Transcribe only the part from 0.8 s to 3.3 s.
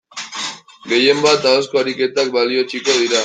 Gehien bat ahozko ariketak balioetsiko dira.